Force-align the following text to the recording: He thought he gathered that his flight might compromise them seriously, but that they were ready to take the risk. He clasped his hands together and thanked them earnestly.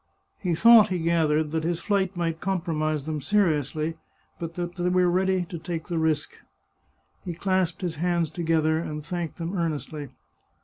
He 0.39 0.55
thought 0.55 0.87
he 0.89 0.97
gathered 0.97 1.51
that 1.51 1.63
his 1.63 1.79
flight 1.79 2.17
might 2.17 2.39
compromise 2.39 3.05
them 3.05 3.21
seriously, 3.21 3.97
but 4.39 4.55
that 4.55 4.73
they 4.75 4.89
were 4.89 5.07
ready 5.07 5.45
to 5.45 5.59
take 5.59 5.89
the 5.89 5.99
risk. 5.99 6.37
He 7.23 7.35
clasped 7.35 7.81
his 7.83 7.97
hands 7.97 8.31
together 8.31 8.79
and 8.79 9.05
thanked 9.05 9.37
them 9.37 9.55
earnestly. 9.55 10.09